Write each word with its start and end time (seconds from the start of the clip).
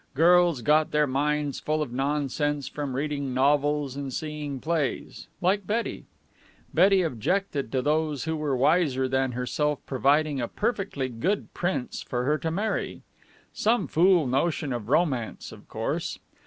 Girls 0.15 0.63
got 0.63 0.89
their 0.89 1.05
minds 1.05 1.59
full 1.59 1.83
of 1.83 1.93
nonsense 1.93 2.67
from 2.67 2.95
reading 2.95 3.35
novels 3.35 3.95
and 3.95 4.11
seeing 4.11 4.59
plays 4.59 5.27
like 5.41 5.67
Betty. 5.67 6.05
Betty 6.73 7.03
objected 7.03 7.71
to 7.71 7.83
those 7.83 8.23
who 8.23 8.35
were 8.35 8.57
wiser 8.57 9.07
than 9.07 9.33
herself 9.33 9.77
providing 9.85 10.41
a 10.41 10.47
perfectly 10.47 11.07
good 11.07 11.53
prince 11.53 12.01
for 12.01 12.23
her 12.23 12.39
to 12.39 12.49
marry. 12.49 13.03
Some 13.53 13.85
fool 13.85 14.25
notion 14.25 14.73
of 14.73 14.89
romance, 14.89 15.51
of 15.51 15.67
course. 15.67 16.17